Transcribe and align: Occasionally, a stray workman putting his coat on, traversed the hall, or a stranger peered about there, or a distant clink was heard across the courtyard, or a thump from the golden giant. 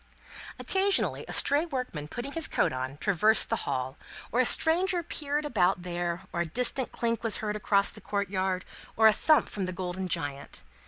Occasionally, 0.57 1.25
a 1.27 1.31
stray 1.33 1.63
workman 1.63 2.07
putting 2.07 2.31
his 2.31 2.47
coat 2.47 2.73
on, 2.73 2.97
traversed 2.97 3.49
the 3.51 3.55
hall, 3.69 3.99
or 4.31 4.39
a 4.39 4.47
stranger 4.47 5.03
peered 5.03 5.45
about 5.45 5.83
there, 5.83 6.23
or 6.33 6.41
a 6.41 6.45
distant 6.47 6.91
clink 6.91 7.23
was 7.23 7.37
heard 7.37 7.55
across 7.55 7.91
the 7.91 8.01
courtyard, 8.01 8.65
or 8.97 9.05
a 9.05 9.13
thump 9.13 9.47
from 9.47 9.67
the 9.67 9.71
golden 9.73 10.07
giant. 10.09 10.63